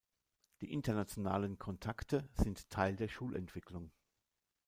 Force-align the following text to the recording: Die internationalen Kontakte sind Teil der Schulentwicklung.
Die 0.61 0.73
internationalen 0.73 1.59
Kontakte 1.59 2.27
sind 2.33 2.71
Teil 2.71 2.95
der 2.95 3.07
Schulentwicklung. 3.07 3.91